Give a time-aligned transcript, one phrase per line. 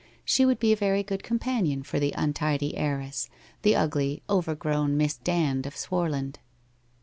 [0.25, 3.29] She would be a very good companion for the untidy heiress,
[3.61, 6.39] the ugly, overgrown Miss Dand of Swarland.